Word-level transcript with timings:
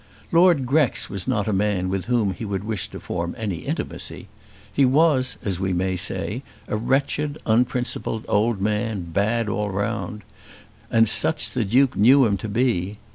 Lord 0.31 0.65
Grex 0.65 1.11
was 1.11 1.27
not 1.27 1.47
a 1.47 1.53
man 1.53 1.87
with 1.87 2.05
whom 2.05 2.33
he 2.33 2.43
would 2.43 2.63
wish 2.63 2.87
to 2.89 2.99
form 2.99 3.35
any 3.37 3.57
intimacy. 3.57 4.29
He 4.73 4.83
was, 4.83 5.37
we 5.59 5.73
may 5.73 5.95
say, 5.95 6.41
a 6.67 6.75
wretched 6.75 7.37
unprincipled 7.45 8.25
old 8.27 8.59
man, 8.59 9.03
bad 9.11 9.47
all 9.47 9.69
round; 9.69 10.23
and 10.89 11.07
such 11.07 11.51
the 11.51 11.63
Duke 11.63 11.95
knew 11.95 12.25
him 12.25 12.35
to 12.37 12.49
be. 12.49 12.97